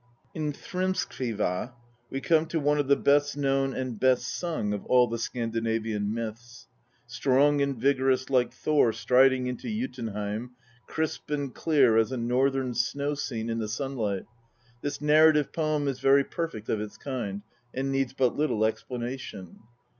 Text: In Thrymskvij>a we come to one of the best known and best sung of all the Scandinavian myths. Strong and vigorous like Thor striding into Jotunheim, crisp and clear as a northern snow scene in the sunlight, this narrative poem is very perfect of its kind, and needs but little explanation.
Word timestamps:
In 0.33 0.51
Thrymskvij>a 0.51 1.73
we 2.09 2.21
come 2.21 2.47
to 2.47 2.59
one 2.59 2.79
of 2.79 2.87
the 2.87 2.95
best 2.95 3.37
known 3.37 3.75
and 3.75 3.99
best 3.99 4.27
sung 4.27 4.73
of 4.73 4.83
all 4.87 5.05
the 5.05 5.19
Scandinavian 5.19 6.11
myths. 6.11 6.67
Strong 7.05 7.61
and 7.61 7.77
vigorous 7.77 8.27
like 8.31 8.51
Thor 8.51 8.93
striding 8.93 9.45
into 9.45 9.67
Jotunheim, 9.67 10.53
crisp 10.87 11.29
and 11.29 11.53
clear 11.53 11.97
as 11.97 12.11
a 12.11 12.17
northern 12.17 12.73
snow 12.73 13.13
scene 13.13 13.47
in 13.47 13.59
the 13.59 13.67
sunlight, 13.69 14.25
this 14.81 15.01
narrative 15.01 15.53
poem 15.53 15.87
is 15.87 15.99
very 15.99 16.23
perfect 16.23 16.67
of 16.67 16.81
its 16.81 16.97
kind, 16.97 17.43
and 17.71 17.91
needs 17.91 18.13
but 18.13 18.35
little 18.35 18.65
explanation. 18.65 19.59